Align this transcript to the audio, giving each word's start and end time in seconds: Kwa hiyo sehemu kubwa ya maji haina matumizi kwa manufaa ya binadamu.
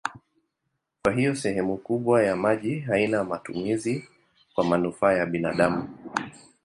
Kwa 1.01 1.13
hiyo 1.13 1.35
sehemu 1.35 1.77
kubwa 1.77 2.23
ya 2.23 2.35
maji 2.35 2.79
haina 2.79 3.23
matumizi 3.23 4.07
kwa 4.55 4.63
manufaa 4.63 5.13
ya 5.13 5.25
binadamu. 5.25 5.89